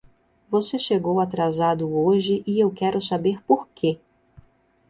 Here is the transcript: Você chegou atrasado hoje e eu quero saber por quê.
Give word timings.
Você 0.49 0.79
chegou 0.79 1.19
atrasado 1.19 1.87
hoje 1.95 2.43
e 2.47 2.59
eu 2.59 2.71
quero 2.71 2.99
saber 2.99 3.39
por 3.43 3.67
quê. 3.67 3.99